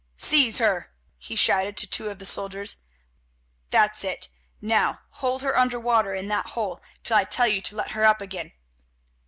[0.17, 2.77] "Seize her," he shouted to two of the soldiers;
[3.69, 7.75] "that's it; now hold her under water in that hole till I tell you to
[7.75, 8.51] let her up again."